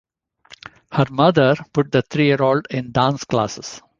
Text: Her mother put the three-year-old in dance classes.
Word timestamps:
Her 0.93 1.05
mother 1.11 1.55
put 1.73 1.91
the 1.91 2.01
three-year-old 2.01 2.65
in 2.71 2.91
dance 2.91 3.23
classes. 3.23 3.83